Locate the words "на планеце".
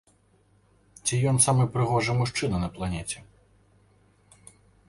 2.65-3.25